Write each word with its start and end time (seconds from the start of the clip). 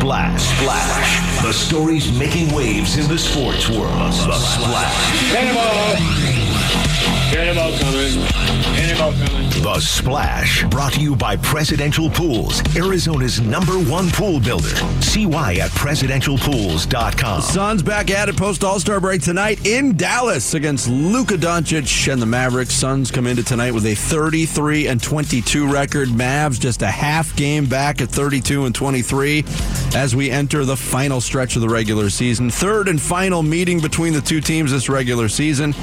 Splash. 0.00 0.42
Splash. 0.58 1.42
The 1.42 1.52
stories 1.52 2.18
making 2.18 2.54
waves 2.54 2.96
in 2.96 3.06
the 3.06 3.18
sports 3.18 3.68
world. 3.68 3.92
The 3.92 4.32
Splash. 4.38 5.30
Cannonball! 5.30 6.40
Cannonball 7.30 7.78
coming. 7.78 8.26
Cannonball 8.74 9.12
coming. 9.12 9.50
The 9.62 9.78
Splash. 9.78 10.64
Brought 10.64 10.94
to 10.94 11.00
you 11.00 11.14
by 11.14 11.36
Presidential 11.36 12.08
Pools, 12.08 12.62
Arizona's 12.74 13.40
number 13.42 13.74
one 13.74 14.08
pool 14.10 14.40
builder. 14.40 14.74
See 15.02 15.26
why 15.26 15.54
at 15.56 15.70
presidentialpools.com. 15.72 17.42
Suns 17.42 17.82
back 17.82 18.10
at 18.10 18.30
it 18.30 18.36
post 18.38 18.64
All 18.64 18.80
Star 18.80 19.00
break 19.00 19.20
tonight 19.20 19.64
in 19.66 19.96
Dallas 19.96 20.54
against 20.54 20.88
Luka 20.88 21.34
Doncic 21.34 22.10
and 22.10 22.22
the 22.22 22.26
Mavericks. 22.26 22.74
Suns 22.74 23.10
come 23.10 23.26
into 23.26 23.44
tonight 23.44 23.72
with 23.72 23.84
a 23.84 23.94
33 23.94 24.88
and 24.88 25.02
22 25.02 25.70
record. 25.70 26.08
Mavs 26.08 26.58
just 26.58 26.80
a 26.80 26.88
half 26.90 27.36
game 27.36 27.66
back 27.66 28.00
at 28.00 28.08
32 28.08 28.64
and 28.64 28.74
23 28.74 29.42
as 29.94 30.14
we 30.14 30.30
enter 30.30 30.64
the 30.64 30.76
final 30.76 31.20
stretch 31.20 31.56
of 31.56 31.62
the 31.62 31.68
regular 31.68 32.10
season. 32.10 32.50
Third 32.50 32.88
and 32.88 33.00
final 33.00 33.42
meeting 33.42 33.80
between 33.80 34.12
the 34.12 34.20
two 34.20 34.40
teams 34.40 34.70
this 34.70 34.88
regular 34.88 35.28
season. 35.28 35.74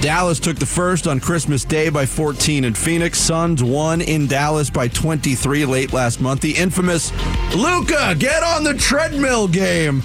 Dallas 0.00 0.40
took 0.40 0.58
the 0.58 0.66
first 0.66 1.06
on 1.06 1.20
Christmas 1.20 1.64
Day 1.64 1.88
by 1.88 2.06
14 2.06 2.64
in 2.64 2.74
Phoenix. 2.74 3.18
Suns 3.18 3.62
won 3.62 4.00
in 4.00 4.26
Dallas 4.26 4.70
by 4.70 4.88
23 4.88 5.64
late 5.64 5.92
last 5.92 6.20
month. 6.20 6.40
The 6.40 6.56
infamous 6.56 7.12
Luka, 7.54 8.14
get 8.18 8.42
on 8.42 8.64
the 8.64 8.74
treadmill 8.74 9.46
game. 9.46 10.02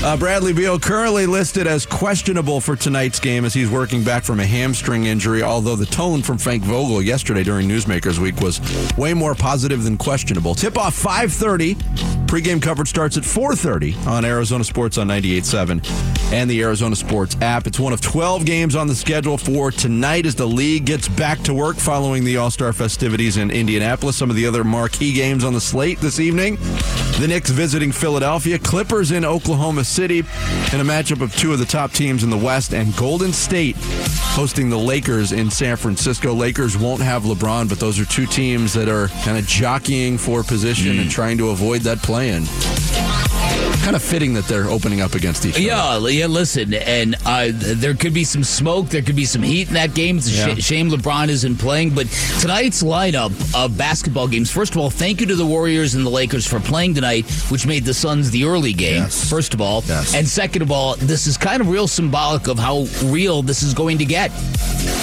Uh, 0.00 0.16
Bradley 0.16 0.52
Beal 0.52 0.78
currently 0.78 1.26
listed 1.26 1.66
as 1.66 1.84
questionable 1.84 2.60
for 2.60 2.76
tonight's 2.76 3.18
game 3.18 3.44
as 3.44 3.52
he's 3.52 3.68
working 3.68 4.04
back 4.04 4.22
from 4.22 4.38
a 4.38 4.46
hamstring 4.46 5.06
injury. 5.06 5.42
Although 5.42 5.74
the 5.74 5.86
tone 5.86 6.22
from 6.22 6.38
Frank 6.38 6.62
Vogel 6.62 7.02
yesterday 7.02 7.42
during 7.42 7.68
Newsmakers 7.68 8.18
Week 8.18 8.38
was 8.40 8.60
way 8.96 9.12
more 9.12 9.34
positive 9.34 9.82
than 9.82 9.96
questionable. 9.96 10.54
Tip 10.54 10.78
off 10.78 10.94
5:30. 10.94 12.17
Pregame 12.28 12.60
coverage 12.60 12.90
starts 12.90 13.16
at 13.16 13.22
4:30 13.22 14.06
on 14.06 14.22
Arizona 14.22 14.62
Sports 14.62 14.98
on 14.98 15.08
98.7 15.08 15.82
and 16.30 16.50
the 16.50 16.62
Arizona 16.62 16.94
Sports 16.94 17.34
app. 17.40 17.66
It's 17.66 17.80
one 17.80 17.94
of 17.94 18.02
12 18.02 18.44
games 18.44 18.76
on 18.76 18.86
the 18.86 18.94
schedule 18.94 19.38
for 19.38 19.70
tonight 19.70 20.26
as 20.26 20.34
the 20.34 20.46
league 20.46 20.84
gets 20.84 21.08
back 21.08 21.40
to 21.44 21.54
work 21.54 21.76
following 21.76 22.24
the 22.24 22.36
All-Star 22.36 22.74
festivities 22.74 23.38
in 23.38 23.50
Indianapolis. 23.50 24.16
Some 24.16 24.28
of 24.28 24.36
the 24.36 24.46
other 24.46 24.62
marquee 24.62 25.14
games 25.14 25.42
on 25.42 25.54
the 25.54 25.60
slate 25.60 26.00
this 26.00 26.20
evening: 26.20 26.58
the 27.18 27.26
Knicks 27.26 27.48
visiting 27.48 27.92
Philadelphia, 27.92 28.58
Clippers 28.58 29.10
in 29.10 29.24
Oklahoma 29.24 29.82
City, 29.82 30.18
and 30.70 30.82
a 30.82 30.84
matchup 30.84 31.22
of 31.22 31.34
two 31.34 31.54
of 31.54 31.58
the 31.58 31.64
top 31.64 31.92
teams 31.92 32.24
in 32.24 32.28
the 32.28 32.36
West, 32.36 32.74
and 32.74 32.94
Golden 32.94 33.32
State 33.32 33.76
hosting 34.38 34.68
the 34.68 34.78
Lakers 34.78 35.32
in 35.32 35.50
San 35.50 35.76
Francisco. 35.76 36.32
Lakers 36.32 36.76
won't 36.76 37.00
have 37.00 37.22
LeBron, 37.22 37.68
but 37.68 37.80
those 37.80 37.98
are 37.98 38.04
two 38.04 38.26
teams 38.26 38.72
that 38.74 38.88
are 38.88 39.08
kind 39.24 39.36
of 39.38 39.46
jockeying 39.46 40.18
for 40.18 40.44
position 40.44 40.98
and 40.98 41.08
mm. 41.08 41.10
trying 41.10 41.38
to 41.38 41.48
avoid 41.48 41.80
that 41.80 42.00
play-in. 42.18 42.87
Kind 43.82 43.96
of 43.96 44.02
fitting 44.02 44.34
that 44.34 44.44
they're 44.44 44.66
opening 44.68 45.00
up 45.00 45.14
against 45.14 45.46
each 45.46 45.54
other. 45.54 45.62
Yeah, 45.62 45.98
yeah. 46.08 46.26
Listen, 46.26 46.74
and 46.74 47.16
uh, 47.24 47.48
there 47.52 47.94
could 47.94 48.12
be 48.12 48.24
some 48.24 48.44
smoke. 48.44 48.88
There 48.90 49.00
could 49.00 49.16
be 49.16 49.24
some 49.24 49.42
heat 49.42 49.68
in 49.68 49.74
that 49.74 49.94
game. 49.94 50.18
It's 50.18 50.28
a 50.28 50.32
Yeah. 50.48 50.54
sh- 50.56 50.62
shame 50.64 50.90
LeBron 50.90 51.28
isn't 51.28 51.56
playing. 51.56 51.90
But 51.90 52.06
tonight's 52.40 52.82
lineup 52.82 53.32
of 53.54 53.78
basketball 53.78 54.28
games. 54.28 54.50
First 54.50 54.72
of 54.72 54.78
all, 54.78 54.90
thank 54.90 55.20
you 55.22 55.26
to 55.28 55.34
the 55.36 55.46
Warriors 55.46 55.94
and 55.94 56.04
the 56.04 56.10
Lakers 56.10 56.46
for 56.46 56.60
playing 56.60 56.94
tonight, 56.96 57.24
which 57.50 57.66
made 57.66 57.84
the 57.86 57.94
Suns 57.94 58.30
the 58.30 58.44
early 58.44 58.74
game. 58.74 59.02
Yes. 59.04 59.28
First 59.30 59.54
of 59.54 59.60
all, 59.62 59.82
Yes. 59.88 60.14
and 60.14 60.28
second 60.28 60.60
of 60.60 60.70
all, 60.70 60.94
this 60.96 61.26
is 61.26 61.38
kind 61.38 61.62
of 61.62 61.68
real 61.70 61.88
symbolic 61.88 62.46
of 62.46 62.58
how 62.58 62.86
real 63.04 63.40
this 63.42 63.62
is 63.62 63.72
going 63.72 63.96
to 63.98 64.04
get. 64.04 64.30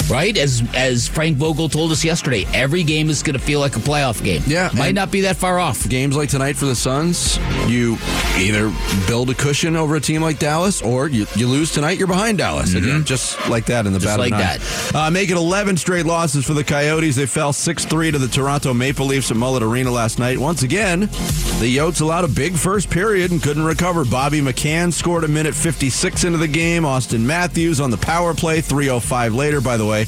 Right, 0.10 0.38
as 0.38 0.62
as 0.76 1.08
Frank 1.08 1.38
Vogel 1.38 1.68
told 1.70 1.92
us 1.92 2.04
yesterday, 2.04 2.46
every 2.54 2.84
game 2.84 3.10
is 3.10 3.24
going 3.24 3.34
to 3.34 3.44
feel 3.44 3.60
like 3.60 3.76
a 3.76 3.80
playoff 3.80 4.24
game. 4.24 4.44
Yeah, 4.46 4.70
might 4.76 4.94
not 4.94 5.10
be 5.10 5.22
that 5.22 5.36
far 5.38 5.58
off. 5.58 5.88
games 5.90 6.16
like 6.16 6.30
tonight 6.30 6.56
for 6.56 6.66
the 6.66 6.76
Suns, 6.76 7.40
you 7.68 7.98
either 8.38 8.65
build 9.08 9.30
a 9.30 9.34
cushion 9.34 9.76
over 9.76 9.96
a 9.96 10.02
team 10.02 10.22
like 10.22 10.40
Dallas, 10.40 10.82
or 10.82 11.08
you, 11.08 11.26
you 11.36 11.48
lose 11.48 11.72
tonight, 11.74 11.98
you're 11.98 12.08
behind 12.08 12.38
Dallas 12.38 12.74
again, 12.74 13.04
just 13.06 13.50
like 13.50 13.66
that 13.68 13.86
in 13.86 13.94
the 13.94 14.00
Mm-hmm. 14.00 14.04
Just 14.06 14.18
battle. 14.18 14.38
like 14.38 14.60
that. 14.92 14.96
Uh, 14.96 15.10
make 15.12 15.30
it 15.32 15.38
11 15.38 15.78
straight 15.78 16.06
losses 16.06 16.46
for 16.46 16.54
the 16.54 16.64
Coyotes. 16.64 17.16
They 17.16 17.26
fell 17.26 17.52
6-3 17.54 18.12
to 18.12 18.18
the 18.20 18.28
Toronto 18.28 18.74
Maple 18.74 19.06
Leafs 19.08 19.32
at 19.32 19.38
Mullet 19.38 19.64
Arena 19.64 19.90
last 19.92 20.20
night. 20.20 20.38
Once 20.38 20.64
again, 20.64 21.02
the 21.02 21.76
Yotes 21.78 22.02
allowed 22.02 22.26
a 22.26 22.28
big 22.28 22.56
first 22.56 22.90
period 22.90 23.32
and 23.32 23.42
couldn't 23.42 23.64
recover. 23.64 24.04
Bobby 24.06 24.42
McMann 24.42 24.92
scored 24.94 25.24
a 25.24 25.28
minute 25.28 25.56
56 25.56 26.24
into 26.26 26.38
the 26.38 26.48
game. 26.48 26.84
Auston 26.84 27.22
Matthews 27.22 27.80
on 27.80 27.90
the 27.90 27.98
power 27.98 28.34
play, 28.34 28.62
3:05 28.62 29.34
later. 29.34 29.62
By 29.62 29.78
the 29.78 29.86
way, 29.86 30.02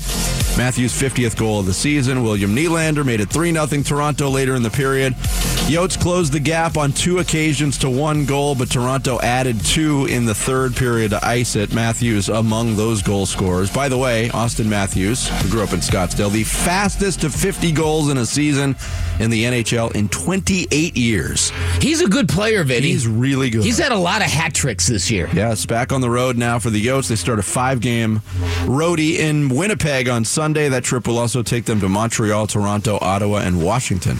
Matthews' 0.58 0.94
50th 0.94 1.38
goal 1.38 1.60
of 1.60 1.66
the 1.66 1.74
season. 1.74 2.24
William 2.24 2.56
Nylander 2.56 3.06
made 3.06 3.22
it 3.22 3.30
3 3.30 3.54
0 3.54 3.66
Toronto 3.84 4.30
later 4.30 4.56
in 4.56 4.64
the 4.64 4.70
period. 4.70 5.16
Yotes 5.68 6.00
closed 6.00 6.32
the 6.32 6.40
gap 6.40 6.78
on 6.78 6.94
two 6.94 7.18
occasions 7.18 7.78
to 7.80 7.90
one 7.90 8.26
goal, 8.26 8.56
but 8.56 8.72
Toronto 8.72 9.20
added 9.20 9.60
two 9.66 10.06
in 10.06 10.24
the 10.24 10.34
third 10.34 10.74
period 10.78 11.12
to 11.12 11.26
ice 11.28 11.58
it. 11.58 11.74
Matthews 11.74 12.30
among 12.30 12.78
those 12.78 13.02
goal 13.02 13.26
scorers. 13.26 13.70
By 13.70 13.90
the 13.90 13.98
way, 13.98 14.30
Auston 14.30 14.68
Matthews, 14.68 15.28
who 15.28 15.50
grew 15.50 15.64
up 15.64 15.74
in 15.74 15.82
Scottsdale, 15.82 16.32
the 16.32 16.46
fastest 16.46 17.20
to 17.20 17.30
50 17.30 17.74
goals 17.74 18.10
in 18.10 18.18
a 18.18 18.26
season 18.26 18.78
in 19.20 19.30
the 19.30 19.44
NHL 19.44 19.94
in 19.94 20.08
28 20.08 20.96
years. 20.96 21.52
He's 21.82 22.00
a 22.00 22.08
good 22.08 22.30
player, 22.30 22.64
Vinny. 22.64 22.88
He's 22.88 23.06
really 23.06 23.50
good. 23.50 23.66
He's 23.66 23.78
had 23.78 23.92
a 23.92 23.98
lot 23.98 24.22
of 24.22 24.28
hat 24.28 24.54
tricks 24.54 24.88
this 24.88 25.12
year. 25.12 25.30
Yes, 25.34 25.66
back 25.66 25.92
on 25.92 26.00
the 26.00 26.10
road 26.10 26.38
now 26.38 26.60
for 26.60 26.70
the 26.70 26.82
Yotes. 26.82 27.10
They 27.10 27.18
start 27.18 27.40
a 27.40 27.44
five 27.44 27.82
game 27.82 28.20
roadie 28.64 29.18
in 29.20 29.50
Winnipeg 29.50 30.08
on 30.08 30.24
Sunday. 30.24 30.70
That 30.70 30.86
trip 30.86 31.08
will 31.08 31.18
also 31.18 31.44
take 31.44 31.66
them 31.66 31.82
to 31.82 31.90
Montreal, 31.90 32.48
Toronto, 32.48 32.98
Ottawa, 33.02 33.40
and 33.40 33.62
Washington. 33.62 34.18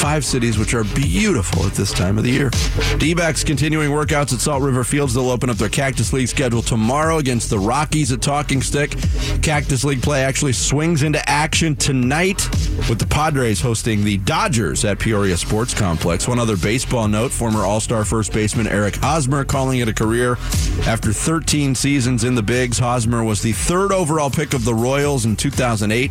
Five 0.00 0.24
cities 0.24 0.56
which 0.56 0.72
are 0.72 0.82
beautiful 0.82 1.66
at 1.66 1.74
this 1.74 1.92
time 1.92 2.16
of 2.16 2.24
the 2.24 2.30
year. 2.30 2.50
D 2.96 3.12
backs 3.12 3.44
continuing 3.44 3.90
workouts 3.90 4.32
at 4.32 4.40
Salt 4.40 4.62
River 4.62 4.82
Fields. 4.82 5.12
They'll 5.12 5.28
open 5.28 5.50
up 5.50 5.58
their 5.58 5.68
Cactus 5.68 6.14
League 6.14 6.28
schedule 6.28 6.62
tomorrow 6.62 7.18
against 7.18 7.50
the 7.50 7.58
Rockies 7.58 8.10
at 8.10 8.22
Talking 8.22 8.62
Stick. 8.62 8.96
Cactus 9.42 9.84
League 9.84 10.00
play 10.00 10.24
actually 10.24 10.54
swings 10.54 11.02
into 11.02 11.20
action 11.28 11.76
tonight 11.76 12.48
with 12.88 12.98
the 12.98 13.06
Padres 13.06 13.60
hosting 13.60 14.02
the 14.02 14.16
Dodgers 14.16 14.86
at 14.86 14.98
Peoria 14.98 15.36
Sports 15.36 15.74
Complex. 15.74 16.26
One 16.26 16.38
other 16.38 16.56
baseball 16.56 17.06
note 17.06 17.30
former 17.30 17.66
All 17.66 17.78
Star 17.78 18.06
first 18.06 18.32
baseman 18.32 18.66
Eric 18.68 18.96
Hosmer 18.96 19.44
calling 19.44 19.80
it 19.80 19.88
a 19.88 19.94
career 19.94 20.38
after 20.86 21.12
13 21.12 21.74
seasons 21.74 22.24
in 22.24 22.34
the 22.34 22.42
Bigs. 22.42 22.78
Hosmer 22.78 23.22
was 23.22 23.42
the 23.42 23.52
third 23.52 23.92
overall 23.92 24.30
pick 24.30 24.54
of 24.54 24.64
the 24.64 24.74
Royals 24.74 25.26
in 25.26 25.36
2008, 25.36 26.10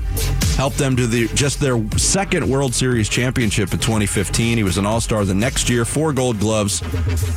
helped 0.58 0.78
them 0.78 0.96
to 0.96 1.08
the 1.08 1.28
just 1.30 1.60
their 1.60 1.84
second 1.98 2.48
World 2.48 2.76
Series 2.76 3.10
championship 3.10 3.74
2015. 3.80 4.58
He 4.58 4.64
was 4.64 4.78
an 4.78 4.86
All 4.86 5.02
Star 5.02 5.26
the 5.26 5.34
next 5.34 5.70
year, 5.70 5.86
four 5.86 6.14
Gold 6.14 6.40
Gloves 6.40 6.82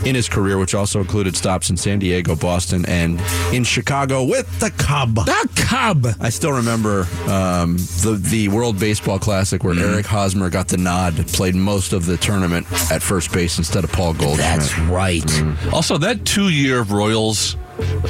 in 0.04 0.14
his 0.14 0.28
career, 0.28 0.58
which 0.58 0.74
also 0.74 1.00
included 1.00 1.36
stops 1.36 1.70
in 1.70 1.76
San 1.76 1.98
Diego, 1.98 2.36
Boston, 2.36 2.84
and 2.86 3.20
in 3.52 3.64
Chicago 3.64 4.24
with 4.24 4.60
the 4.60 4.70
Cub. 4.70 5.14
The 5.14 5.48
Cub. 5.56 6.06
I 6.20 6.28
still 6.30 6.52
remember 6.52 7.06
um, 7.28 7.76
the 8.02 8.20
the 8.22 8.48
World 8.48 8.78
Baseball 8.78 9.18
Classic 9.18 9.62
where 9.64 9.78
Eric 9.78 10.06
Hosmer 10.06 10.50
got 10.50 10.68
the 10.68 10.76
nod, 10.76 11.14
played 11.28 11.54
most 11.54 11.92
of 11.92 12.06
the 12.06 12.16
tournament 12.16 12.66
at 12.90 13.02
first 13.02 13.32
base 13.32 13.58
instead 13.58 13.84
of 13.84 13.92
Paul 13.92 14.14
Goldschmidt. 14.14 14.38
That's 14.38 14.78
right. 14.80 15.72
Also, 15.72 15.98
that 15.98 16.24
two 16.24 16.48
year 16.48 16.82
Royals 16.82 17.56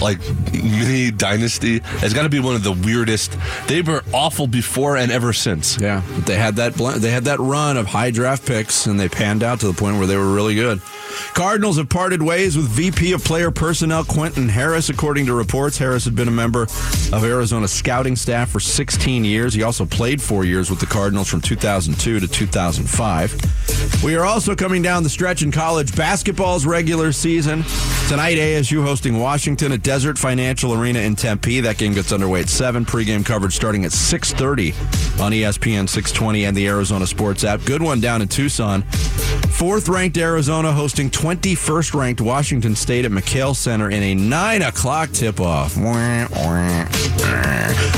like 0.01 0.19
mini 0.53 1.11
dynasty 1.11 1.81
It's 2.03 2.15
got 2.15 2.23
to 2.23 2.29
be 2.29 2.41
one 2.41 2.55
of 2.55 2.63
the 2.63 2.73
weirdest. 2.73 3.37
They 3.69 3.83
were 3.83 4.03
awful 4.13 4.47
before 4.47 4.97
and 4.97 5.13
ever 5.13 5.33
since. 5.33 5.79
Yeah, 5.81 6.03
but 6.15 6.27
they 6.27 6.37
had 6.37 6.57
that 6.57 6.77
bl- 6.77 6.91
they 6.91 7.11
had 7.11 7.25
that 7.25 7.39
run 7.39 7.77
of 7.77 7.87
high 7.87 8.11
draft 8.11 8.47
picks, 8.47 8.87
and 8.87 8.99
they 8.99 9.09
panned 9.09 9.43
out 9.43 9.61
to 9.61 9.67
the 9.67 9.73
point 9.73 9.99
where 9.99 10.07
they 10.07 10.17
were 10.17 10.33
really 10.35 10.55
good. 10.55 10.81
Cardinals 11.35 11.77
have 11.77 11.89
parted 11.89 12.23
ways 12.23 12.57
with 12.57 12.67
VP 12.69 13.13
of 13.13 13.23
Player 13.23 13.51
Personnel 13.51 14.05
Quentin 14.05 14.49
Harris, 14.49 14.89
according 14.89 15.27
to 15.27 15.35
reports. 15.35 15.79
Harris 15.79 16.05
had 16.05 16.15
been 16.17 16.29
a 16.29 16.33
member 16.33 16.63
of 16.63 17.25
Arizona's 17.25 17.73
scouting 17.73 18.17
staff 18.17 18.51
for 18.51 18.61
16 18.61 19.25
years. 19.25 19.53
He 19.55 19.63
also 19.63 19.85
played 19.85 20.21
four 20.23 20.45
years 20.45 20.71
with 20.71 20.81
the 20.81 20.87
Cardinals 20.87 21.29
from 21.29 21.41
2002 21.41 22.21
to 22.21 22.27
2005. 22.27 24.03
We 24.03 24.17
are 24.17 24.25
also 24.25 24.55
coming 24.55 24.83
down 24.83 25.03
the 25.03 25.11
stretch 25.11 25.43
in 25.43 25.53
college 25.53 25.95
basketball's 25.95 26.65
regular 26.67 27.13
season. 27.13 27.63
Tonight, 28.13 28.37
ASU 28.37 28.85
hosting 28.85 29.19
Washington 29.19 29.73
at 29.73 29.83
Desert 29.83 30.19
Financial 30.19 30.75
Arena 30.75 30.99
in 30.99 31.17
Tempe. 31.17 31.61
That 31.61 31.79
game 31.79 31.95
gets 31.95 32.13
underway 32.13 32.41
at 32.43 32.51
7. 32.51 32.85
Pregame 32.85 33.25
coverage 33.25 33.57
starting 33.57 33.87
at 33.87 33.91
6.30 33.91 34.75
on 35.19 35.33
ESPN 35.33 35.89
620 35.89 36.45
and 36.45 36.55
the 36.55 36.69
Arizona 36.69 37.07
Sports 37.07 37.43
app. 37.43 37.65
Good 37.65 37.81
one 37.81 38.01
down 38.01 38.21
in 38.21 38.29
Tucson. 38.29 38.83
Fourth 39.53 39.89
ranked 39.89 40.19
Arizona 40.19 40.73
hosting 40.73 41.09
21st 41.09 41.95
ranked 41.95 42.21
Washington 42.21 42.77
State 42.77 43.07
at 43.07 43.11
McKale 43.11 43.57
Center 43.57 43.89
in 43.89 44.03
a 44.03 44.15
9 44.15 44.61
o'clock 44.61 45.11
tip 45.13 45.41
off. 45.41 45.75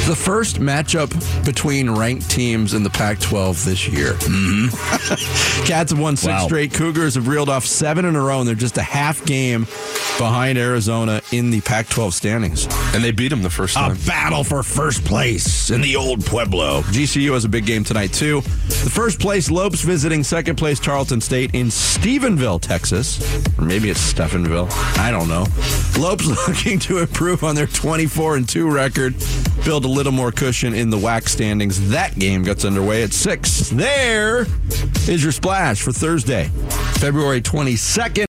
The 0.07 0.15
first 0.15 0.61
matchup 0.61 1.11
between 1.45 1.91
ranked 1.91 2.31
teams 2.31 2.75
in 2.75 2.83
the 2.83 2.91
Pac 2.91 3.19
12 3.21 3.65
this 3.65 3.89
year. 3.89 4.13
Mm-hmm. 4.13 5.65
Cats 5.67 5.91
have 5.91 5.99
won 5.99 6.17
six 6.17 6.29
Wow. 6.29 6.47
straight. 6.47 6.75
Cougars 6.75 7.15
have 7.15 7.27
reeled 7.27 7.49
off 7.49 7.65
seven 7.65 8.05
in 8.05 8.15
a 8.15 8.21
row, 8.21 8.41
and 8.41 8.47
they're 8.47 8.55
just 8.55 8.77
a 8.77 8.83
half 8.83 9.25
game 9.25 9.67
behind 10.19 10.59
Arizona 10.59 11.21
in 11.33 11.51
the 11.51 11.61
Pac 11.63 11.89
12 11.89 12.15
standings. 12.15 12.67
And 12.95 13.03
they 13.03 13.11
beat 13.11 13.29
them 13.29 13.43
the 13.43 13.51
first 13.51 13.75
time. 13.75 13.93
A 13.93 14.07
battle 14.07 14.45
for 14.45 14.63
first 14.63 15.05
place 15.05 15.71
in 15.71 15.81
the 15.81 15.97
old 15.97 16.25
Pueblo. 16.25 16.83
GCU 16.83 17.33
has 17.33 17.45
a 17.45 17.49
big 17.49 17.67
game 17.67 17.85
tonight, 17.85 18.13
too. 18.13 18.41
The 18.41 18.91
first 18.93 19.21
place 19.21 19.51
Lopes 19.51 19.83
visiting 19.83 20.23
second 20.23 20.57
place 20.57 20.79
Tarleton 20.79 21.21
State 21.21 21.55
in 21.55 21.67
Stephenville, 21.67 22.61
Texas. 22.61 23.21
Or 23.59 23.65
maybe 23.65 23.91
it's 23.91 24.13
Stephenville. 24.13 24.69
I 24.99 25.11
don't 25.11 25.29
know. 25.29 25.47
Lopes 25.99 26.27
looking 26.49 26.79
to 26.81 26.99
improve 26.99 27.43
on 27.45 27.55
their 27.55 27.67
24 27.67 28.37
and 28.37 28.49
2 28.49 28.71
record, 28.71 29.15
build 29.65 29.85
a 29.85 29.89
little 29.89 30.13
more 30.13 30.31
cushion 30.31 30.75
in 30.75 30.91
the 30.91 30.99
WAC 30.99 31.29
standings. 31.29 31.91
That 31.91 32.19
game 32.19 32.43
gets 32.43 32.65
underway 32.65 33.03
at 33.03 33.13
6. 33.13 33.71
There 33.71 34.47
is 35.09 35.23
your 35.23 35.33
splash 35.33 35.83
for 35.83 35.93
Thursday, 35.93 36.51
February 36.95 37.41
22nd. 37.41 38.15